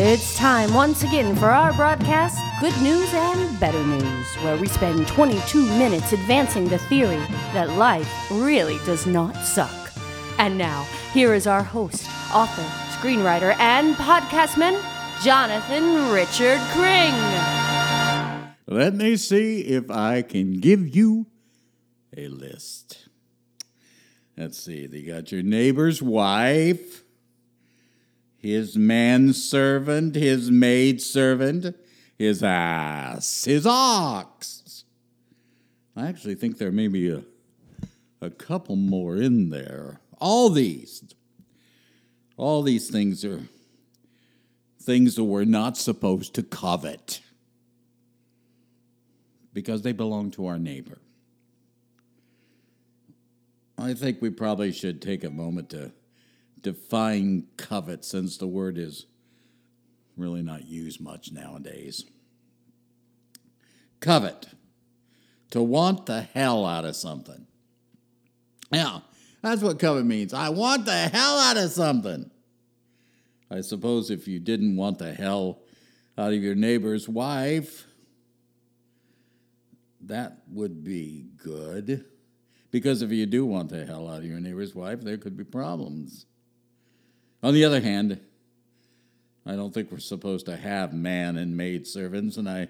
[0.00, 5.08] It's time once again for our broadcast, Good News and Better News, where we spend
[5.08, 7.18] 22 minutes advancing the theory
[7.52, 9.74] that life really does not suck.
[10.38, 12.62] And now, here is our host, author,
[12.96, 14.80] screenwriter, and podcastman,
[15.24, 17.12] Jonathan Richard Cring.
[18.68, 21.26] Let me see if I can give you
[22.16, 23.08] a list.
[24.36, 27.02] Let's see, they got your neighbor's wife,
[28.38, 31.76] his manservant, his maidservant,
[32.16, 34.84] his ass, his ox.
[35.96, 37.24] I actually think there may be a,
[38.20, 40.00] a couple more in there.
[40.20, 41.02] All these,
[42.36, 43.42] all these things are
[44.80, 47.20] things that we're not supposed to covet
[49.52, 50.98] because they belong to our neighbor.
[53.76, 55.92] I think we probably should take a moment to
[56.62, 59.06] define covet since the word is
[60.16, 62.04] really not used much nowadays.
[64.00, 64.48] Covet,
[65.50, 67.46] to want the hell out of something.
[68.72, 69.00] Yeah,
[69.42, 70.34] that's what covet means.
[70.34, 72.30] I want the hell out of something.
[73.50, 75.60] I suppose if you didn't want the hell
[76.18, 77.86] out of your neighbor's wife,
[80.02, 82.04] that would be good.
[82.70, 85.44] Because if you do want the hell out of your neighbor's wife, there could be
[85.44, 86.26] problems.
[87.42, 88.20] On the other hand,
[89.46, 92.68] I don't think we're supposed to have man and maid servants, and I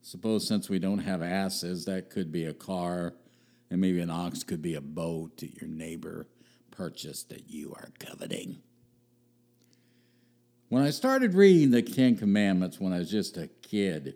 [0.00, 3.14] suppose since we don't have asses, that could be a car,
[3.70, 6.26] and maybe an ox could be a boat that your neighbor
[6.70, 8.58] purchased that you are coveting.
[10.70, 14.14] When I started reading the Ten Commandments when I was just a kid,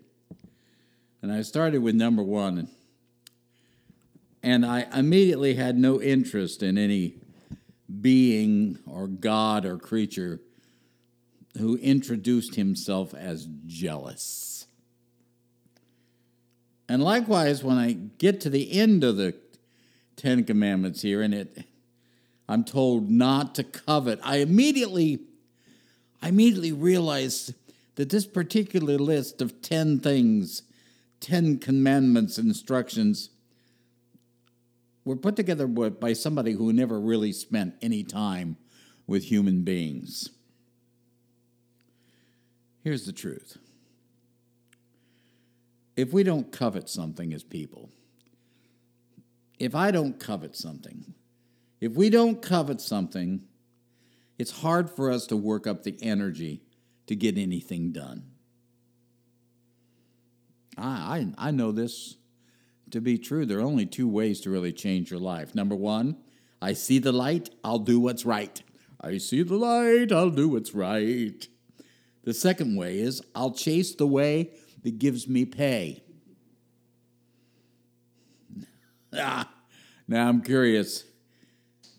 [1.21, 2.69] and I started with number one,
[4.43, 7.22] and I immediately had no interest in any
[8.01, 10.41] being or God or creature
[11.59, 14.67] who introduced himself as jealous.
[16.89, 19.35] And likewise, when I get to the end of the
[20.17, 21.65] Ten Commandments here, and it,
[22.49, 25.21] I'm told not to covet, I immediately,
[26.21, 27.55] I immediately realized
[27.97, 30.63] that this particular list of ten things,
[31.21, 33.31] ten commandments, instructions,
[35.05, 38.57] were put together by somebody who never really spent any time
[39.07, 40.31] with human beings.
[42.83, 43.59] Here's the truth
[45.97, 47.91] if we don't covet something as people,
[49.59, 51.15] if I don't covet something,
[51.81, 53.43] if we don't covet something,
[54.39, 56.63] it's hard for us to work up the energy
[57.07, 58.25] to get anything done.
[60.79, 62.17] I, I, I know this
[62.93, 63.45] to be true.
[63.45, 65.55] There are only two ways to really change your life.
[65.55, 66.17] Number one,
[66.61, 68.63] I see the light, I'll do what's right.
[69.01, 71.47] I see the light, I'll do what's right.
[72.23, 74.51] The second way is I'll chase the way
[74.85, 76.03] that gives me pay.
[79.13, 79.53] Ah,
[80.09, 81.05] now I'm curious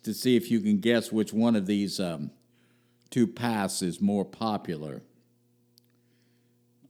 [0.03, 2.31] to see if you can guess which one of these um,
[3.09, 5.03] two paths is more popular.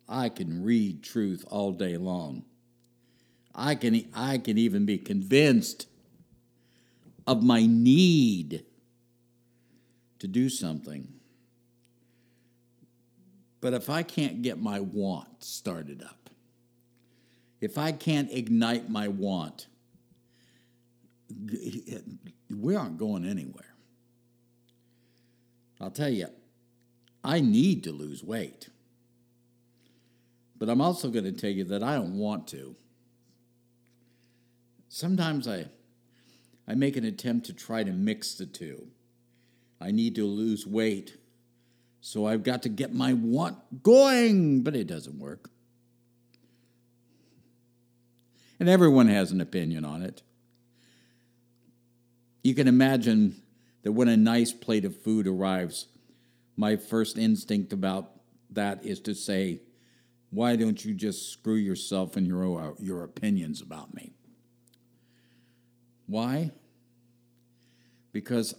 [0.08, 2.46] I can read truth all day long.
[3.56, 5.88] I can, I can even be convinced
[7.28, 8.66] of my need
[10.20, 11.08] to do something.
[13.62, 16.30] But if I can't get my want started up,
[17.62, 19.68] if I can't ignite my want,
[22.50, 23.74] we aren't going anywhere.
[25.80, 26.28] I'll tell you,
[27.24, 28.70] I need to lose weight.
[30.58, 32.76] But I'm also going to tell you that I don't want to.
[34.96, 35.66] Sometimes I,
[36.68, 38.90] I make an attempt to try to mix the two.
[39.82, 41.18] I need to lose weight,
[42.00, 45.50] so I've got to get my want going, but it doesn't work.
[48.60, 50.22] And everyone has an opinion on it.
[52.44, 53.42] You can imagine
[53.82, 55.88] that when a nice plate of food arrives,
[56.56, 58.12] my first instinct about
[58.52, 59.62] that is to say,
[60.30, 64.14] Why don't you just screw yourself and your, your opinions about me?
[66.08, 66.52] Why?
[68.12, 68.56] Because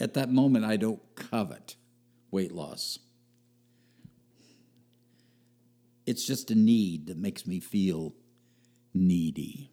[0.00, 1.76] at that moment, I don't covet
[2.30, 2.98] weight loss.
[6.06, 8.14] It's just a need that makes me feel
[8.92, 9.70] needy.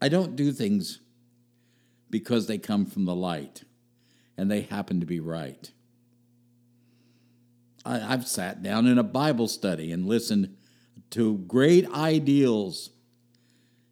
[0.00, 1.00] I don't do things
[2.10, 3.64] because they come from the light
[4.36, 5.70] and they happen to be right.
[7.84, 10.56] I, have sat down in a Bible study and listened
[11.10, 12.90] to great ideals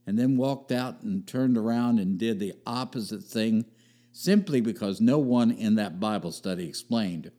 [0.06, 3.64] and then walked out and turned around and did the opposite thing
[4.12, 7.31] simply because no one in that Bible study explained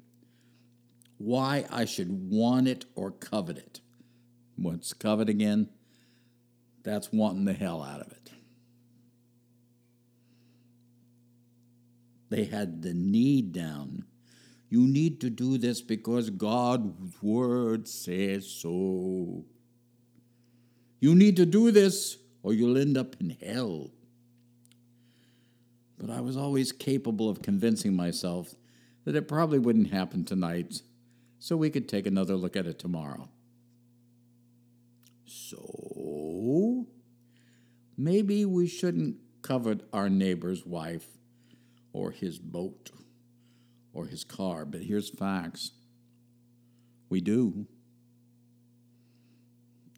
[1.17, 3.79] why I should want it or covet it.
[4.57, 5.69] What's covet again?
[6.83, 8.31] That's wanting the hell out of it.
[12.29, 14.05] They had the need down.
[14.69, 19.45] You need to do this because God's word says so.
[20.99, 23.89] You need to do this or you'll end up in hell.
[25.97, 28.53] But I was always capable of convincing myself
[29.05, 30.81] that it probably wouldn't happen tonight,
[31.39, 33.29] so we could take another look at it tomorrow.
[35.25, 36.85] So,
[37.97, 41.07] maybe we shouldn't covet our neighbor's wife
[41.93, 42.91] or his boat
[43.93, 45.71] or his car, but here's facts.
[47.09, 47.67] We do.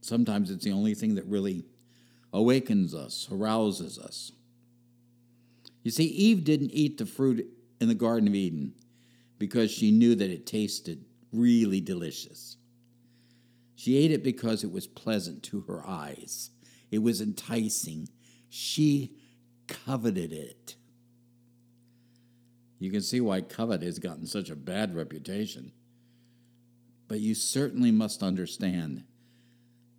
[0.01, 1.63] Sometimes it's the only thing that really
[2.35, 4.33] awakens us, arouses us.
[5.83, 7.47] You see, Eve didn't eat the fruit
[7.79, 8.73] in the Garden of Eden
[9.39, 12.57] because she knew that it tasted really delicious.
[13.75, 16.51] She ate it because it was pleasant to her eyes,
[16.91, 18.09] it was enticing.
[18.49, 19.15] She
[19.67, 20.75] coveted it.
[22.79, 25.73] You can see why covet has gotten such a bad reputation.
[27.07, 29.03] But you certainly must understand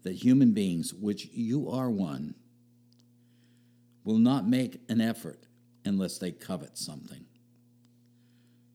[0.06, 2.37] that human beings, which you are one,
[4.05, 5.49] will not make an effort
[5.85, 7.25] unless they covet something.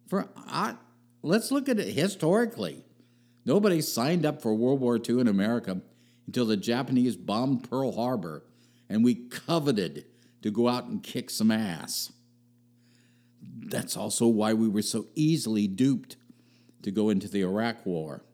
[0.10, 0.76] For I,
[1.24, 2.84] let's look at it historically.
[3.46, 5.80] Nobody signed up for World War II in America
[6.28, 8.44] until the Japanese bombed Pearl Harbor
[8.90, 10.04] and we coveted
[10.42, 12.12] to go out and kick some ass.
[13.42, 16.18] That's also why we were so easily duped
[16.84, 18.26] to go into the Iraq War.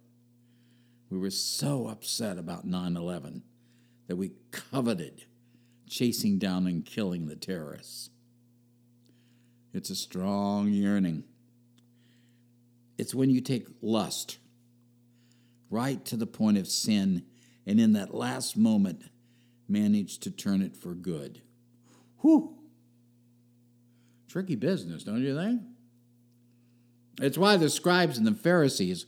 [1.09, 3.44] We were so upset about 9 11
[4.07, 5.25] that we coveted
[5.88, 8.09] chasing down and killing the terrorists.
[9.74, 11.24] It's a strong yearning.
[12.98, 14.38] It's when you take lust
[15.69, 17.24] right to the point of sin
[17.65, 19.03] and in that last moment
[19.68, 21.42] manage to turn it for good.
[22.21, 22.56] Whew.
[24.27, 25.62] Tricky business, don't you think?
[27.21, 29.06] It's why the scribes and the Pharisees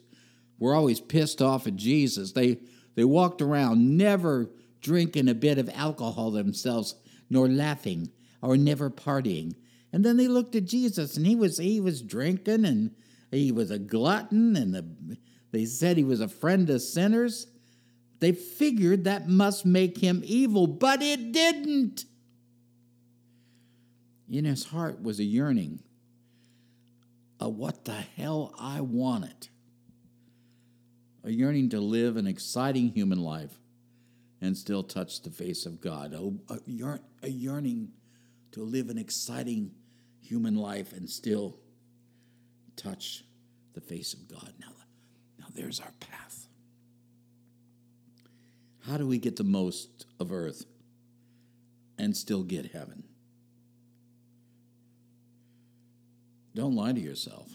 [0.59, 2.33] were always pissed off at Jesus.
[2.33, 2.59] They,
[2.95, 4.50] they walked around never
[4.81, 6.95] drinking a bit of alcohol themselves,
[7.29, 8.11] nor laughing,
[8.41, 9.56] or never partying.
[9.91, 12.95] And then they looked at Jesus, and he was he was drinking, and
[13.31, 15.17] he was a glutton, and the,
[15.51, 17.47] they said he was a friend of sinners.
[18.19, 22.06] They figured that must make him evil, but it didn't.
[24.29, 25.81] In his heart was a yearning,
[27.39, 29.50] a what the hell I wanted,
[31.30, 33.60] a yearning to live an exciting human life
[34.42, 37.90] and still touch the face of God, a, a, yearn, a yearning
[38.52, 39.70] to live an exciting
[40.24, 41.60] human life and still
[42.76, 43.24] touch
[43.74, 44.54] the face of God.
[44.60, 44.72] Now,
[45.38, 46.48] now there's our path.
[48.88, 50.66] How do we get the most of earth
[52.00, 53.04] and still get heaven?
[56.56, 57.52] Don't lie to yourself.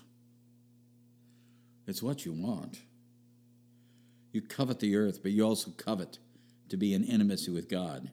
[1.88, 2.78] It's what you want.
[4.34, 6.18] You covet the earth, but you also covet
[6.68, 8.10] to be in intimacy with God.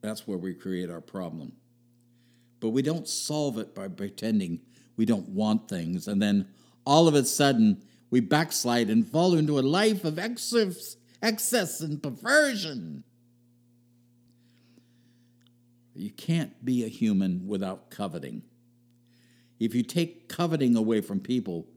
[0.00, 1.52] That's where we create our problem.
[2.58, 4.62] But we don't solve it by pretending
[4.96, 6.48] we don't want things, and then
[6.84, 12.02] all of a sudden we backslide and fall into a life of excess, excess and
[12.02, 13.04] perversion.
[15.94, 18.42] You can't be a human without coveting.
[19.60, 21.68] If you take coveting away from people,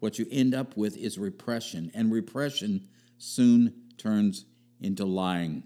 [0.00, 2.88] what you end up with is repression, and repression
[3.18, 4.44] soon turns
[4.80, 5.62] into lying.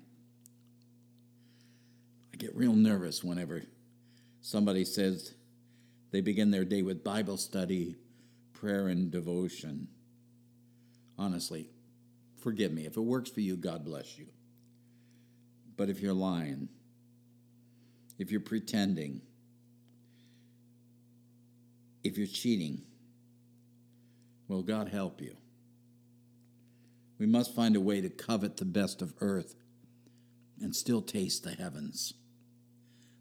[2.33, 3.63] I get real nervous whenever
[4.41, 5.35] somebody says
[6.11, 7.97] they begin their day with Bible study,
[8.53, 9.89] prayer, and devotion.
[11.19, 11.71] Honestly,
[12.43, 12.87] forgive me.
[12.87, 14.27] If it works for you, God bless you.
[15.77, 16.69] But if you're lying,
[18.19, 19.23] if you're pretending,
[22.03, 22.83] if you're cheating,
[24.51, 25.37] well, God help you.
[27.21, 29.55] We must find a way to covet the best of earth
[30.61, 32.15] and still taste the heavens.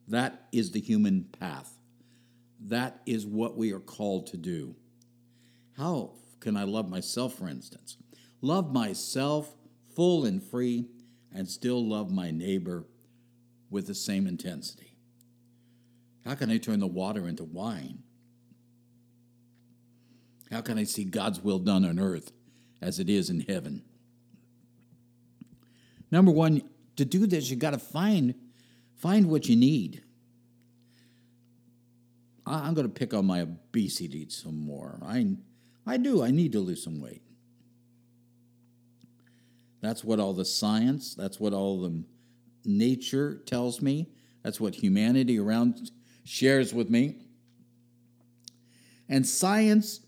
[0.07, 1.77] That is the human path.
[2.59, 4.75] That is what we are called to do.
[5.77, 7.97] How can I love myself, for instance?
[8.41, 9.53] Love myself
[9.95, 10.87] full and free
[11.31, 12.87] and still love my neighbor
[13.69, 14.97] with the same intensity?
[16.25, 17.99] How can I turn the water into wine?
[20.51, 22.31] How can I see God's will done on earth
[22.81, 23.83] as it is in heaven?
[26.11, 26.63] Number one,
[26.95, 28.33] to do this, you got to find
[28.95, 30.03] find what you need.
[32.45, 34.99] I'm going to pick on my obesity some more.
[35.05, 35.37] I,
[35.85, 36.23] I do.
[36.23, 37.21] I need to lose some weight.
[39.81, 42.03] That's what all the science, that's what all the
[42.65, 44.09] nature tells me.
[44.43, 45.91] That's what humanity around
[46.23, 47.17] shares with me.
[49.07, 50.01] And science,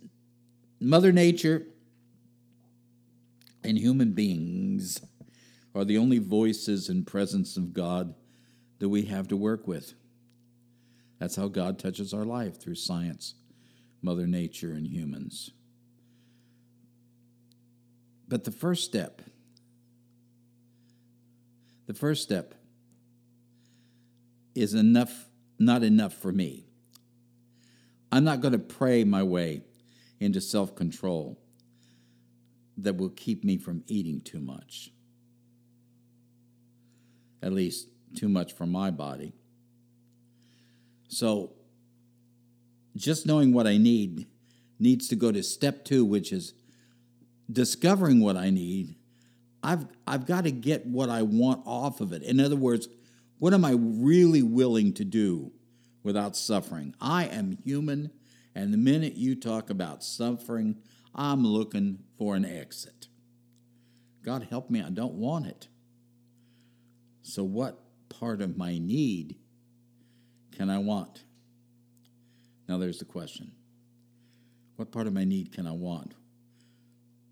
[0.83, 1.67] Mother Nature,
[3.63, 4.99] and human beings
[5.75, 8.15] are the only voices and presence of God
[8.79, 9.93] that we have to work with.
[11.19, 13.35] That's how God touches our life through science,
[14.01, 15.51] Mother Nature, and humans.
[18.27, 19.21] But the first step,
[21.85, 22.55] the first step
[24.55, 25.27] is enough,
[25.59, 26.65] not enough for me.
[28.11, 29.61] I'm not going to pray my way
[30.21, 31.37] into self control
[32.77, 34.91] that will keep me from eating too much.
[37.43, 39.33] At least too much for my body.
[41.09, 41.51] So,
[42.95, 44.27] just knowing what I need
[44.79, 46.53] needs to go to step two, which is
[47.51, 48.95] discovering what I need.
[49.63, 52.23] I've, I've got to get what I want off of it.
[52.23, 52.87] In other words,
[53.39, 55.51] what am I really willing to do
[56.03, 56.95] without suffering?
[56.99, 58.11] I am human,
[58.53, 60.77] and the minute you talk about suffering,
[61.15, 63.07] I'm looking for an exit.
[64.23, 65.67] God help me, I don't want it.
[67.23, 67.79] So, what
[68.09, 69.35] part of my need
[70.55, 71.23] can I want?
[72.67, 73.51] Now, there's the question
[74.75, 76.13] What part of my need can I want?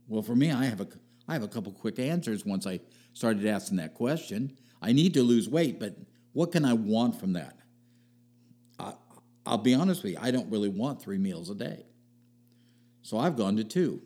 [0.08, 0.88] Well, for me, I have a,
[1.28, 2.80] I have a couple quick answers once I
[3.14, 4.58] started asking that question.
[4.82, 5.96] I need to lose weight, but
[6.34, 7.60] what can I want from that?
[9.50, 11.88] I'll be honest with you, I don't really want three meals a day.
[13.02, 14.00] So I've gone to two.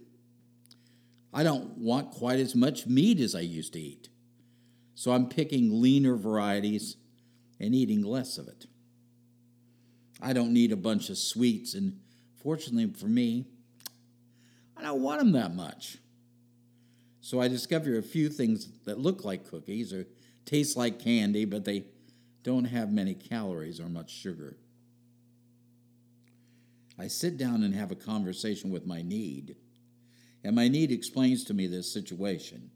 [1.34, 4.08] I don't want quite as much meat as I used to eat.
[4.96, 6.96] So I'm picking leaner varieties
[7.60, 8.68] and eating less of it.
[10.22, 12.00] I don't need a bunch of sweets, and
[12.42, 13.46] fortunately for me,
[14.78, 15.98] I don't want them that much.
[17.20, 20.06] So I discover a few things that look like cookies or
[20.46, 21.84] taste like candy, but they
[22.44, 24.56] don't have many calories or much sugar.
[26.98, 29.56] I sit down and have a conversation with my need,
[30.44, 32.72] and my need explains to me this situation.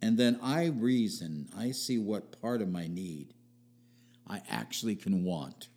[0.00, 3.34] And then I reason, I see what part of my need
[4.26, 5.68] I actually can want.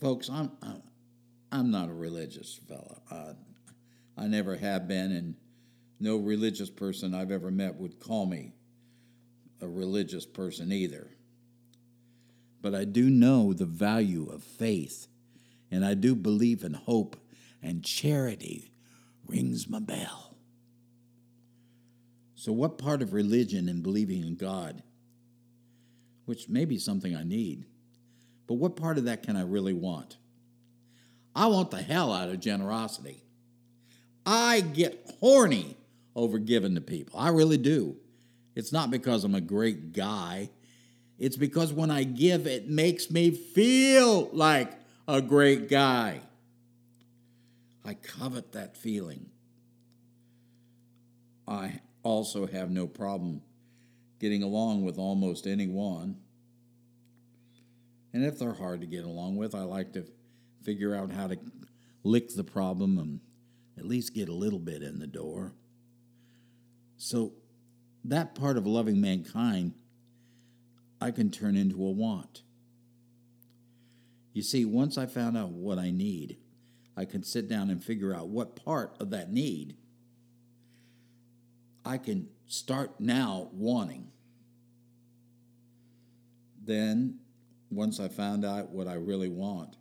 [0.00, 0.52] Folks, I'm,
[1.52, 3.02] I'm not a religious fellow.
[3.10, 3.34] Uh,
[4.16, 5.34] I never have been, and
[5.98, 8.52] no religious person I've ever met would call me
[9.60, 11.10] a religious person either.
[12.62, 15.06] But I do know the value of faith,
[15.70, 17.16] and I do believe in hope,
[17.62, 18.70] and charity
[19.26, 20.34] rings my bell.
[22.34, 24.82] So, what part of religion and believing in God,
[26.24, 27.64] which may be something I need,
[28.46, 30.16] but what part of that can I really want?
[31.34, 33.22] I want the hell out of generosity.
[34.26, 35.76] I get horny
[36.16, 37.18] over giving to people.
[37.18, 37.96] I really do.
[38.54, 40.50] It's not because I'm a great guy.
[41.20, 44.72] It's because when I give, it makes me feel like
[45.06, 46.20] a great guy.
[47.84, 49.26] I covet that feeling.
[51.46, 53.42] I also have no problem
[54.18, 56.16] getting along with almost anyone.
[58.14, 60.06] And if they're hard to get along with, I like to
[60.62, 61.38] figure out how to
[62.02, 63.20] lick the problem and
[63.76, 65.52] at least get a little bit in the door.
[66.96, 67.32] So,
[68.04, 69.74] that part of loving mankind,
[71.00, 72.42] I can turn into a want.
[74.32, 76.38] You see, once I found out what I need,
[76.96, 79.76] I can sit down and figure out what part of that need
[81.84, 84.08] I can start now wanting.
[86.62, 87.20] Then,
[87.70, 89.76] once I found out what I really want,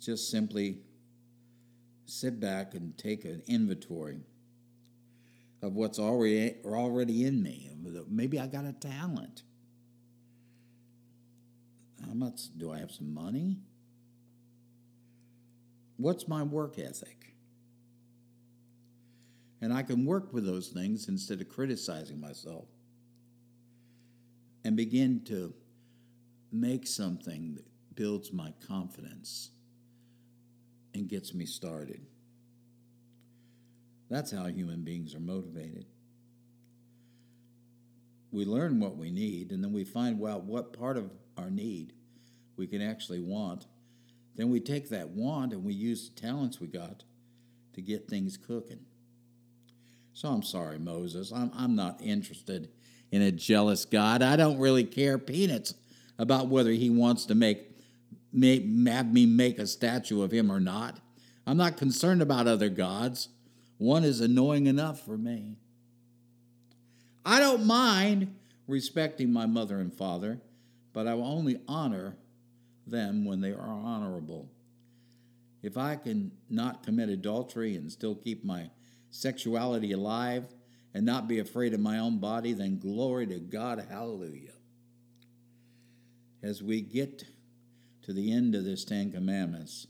[0.00, 0.78] just simply
[2.06, 4.24] sit back and take an inventory
[5.62, 7.70] of what's already already in me.
[8.08, 9.42] Maybe I got a talent.
[12.06, 13.58] How much do I have some money?
[15.96, 17.34] What's my work ethic?
[19.60, 22.68] And I can work with those things instead of criticizing myself
[24.64, 25.52] and begin to
[26.50, 29.50] make something that builds my confidence
[30.94, 32.00] and gets me started.
[34.08, 35.86] That's how human beings are motivated.
[38.32, 41.10] We learn what we need, and then we find out what part of
[41.40, 41.92] our need
[42.56, 43.66] we can actually want.
[44.36, 47.04] Then we take that want and we use the talents we got
[47.72, 48.80] to get things cooking.
[50.12, 51.32] So I'm sorry, Moses.
[51.32, 52.68] I'm, I'm not interested
[53.10, 54.22] in a jealous God.
[54.22, 55.74] I don't really care peanuts
[56.18, 57.70] about whether he wants to make,
[58.32, 61.00] make have me make a statue of him or not.
[61.46, 63.28] I'm not concerned about other gods.
[63.78, 65.56] One is annoying enough for me.
[67.24, 68.34] I don't mind
[68.66, 70.40] respecting my mother and father,
[70.92, 72.16] but I will only honor
[72.86, 74.50] them when they are honorable.
[75.62, 78.70] If I can not commit adultery and still keep my
[79.10, 80.46] sexuality alive
[80.94, 83.84] and not be afraid of my own body, then glory to God.
[83.88, 84.52] Hallelujah.
[86.42, 87.24] As we get
[88.02, 89.86] to the end of this Ten Commandments,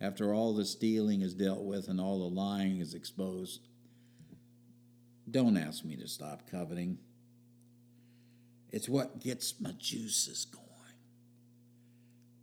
[0.00, 3.60] after all the stealing is dealt with and all the lying is exposed,
[5.30, 6.98] don't ask me to stop coveting.
[8.72, 10.66] It's what gets my juices going.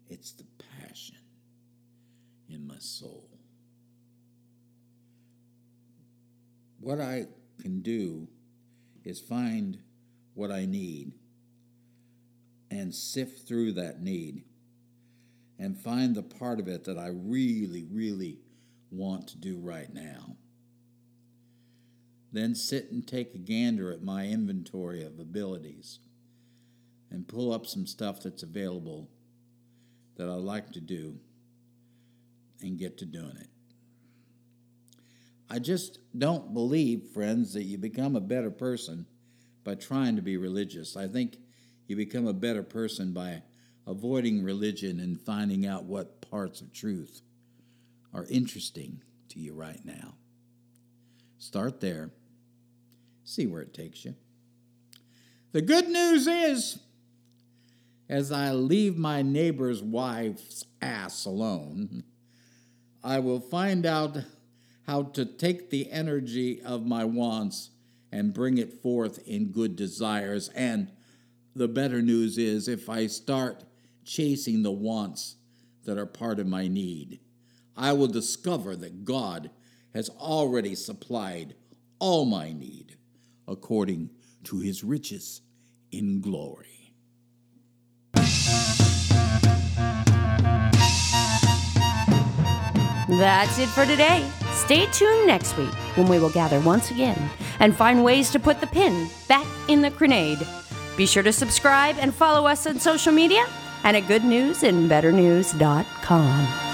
[0.09, 0.45] It's the
[0.79, 1.17] passion
[2.49, 3.29] in my soul.
[6.79, 7.25] What I
[7.61, 8.27] can do
[9.03, 9.79] is find
[10.33, 11.13] what I need
[12.69, 14.43] and sift through that need
[15.57, 18.39] and find the part of it that I really, really
[18.91, 20.35] want to do right now.
[22.31, 25.99] Then sit and take a gander at my inventory of abilities
[27.11, 29.09] and pull up some stuff that's available
[30.15, 31.17] that I like to do
[32.61, 33.47] and get to doing it.
[35.49, 39.05] I just don't believe, friends, that you become a better person
[39.63, 40.97] by trying to be religious.
[40.97, 41.37] I think
[41.87, 43.43] you become a better person by
[43.85, 47.21] avoiding religion and finding out what parts of truth
[48.13, 50.15] are interesting to you right now.
[51.37, 52.11] Start there,
[53.23, 54.15] see where it takes you.
[55.53, 56.79] The good news is,
[58.09, 62.03] as I leave my neighbor's wife's ass alone,
[63.03, 64.17] I will find out
[64.85, 67.71] how to take the energy of my wants
[68.11, 70.49] and bring it forth in good desires.
[70.49, 70.91] And
[71.55, 73.63] the better news is if I start
[74.05, 75.35] chasing the wants
[75.83, 77.19] that are part of my need,
[77.75, 79.49] I will discover that God
[79.93, 81.55] has already supplied
[81.99, 82.95] all my need
[83.47, 84.09] according
[84.45, 85.41] to his riches
[85.91, 86.76] in glory.
[93.09, 94.29] That's it for today.
[94.51, 98.59] Stay tuned next week when we will gather once again and find ways to put
[98.59, 100.45] the pin back in the grenade.
[100.97, 103.45] Be sure to subscribe and follow us on social media
[103.83, 106.66] and at goodnewsandbetternews.com.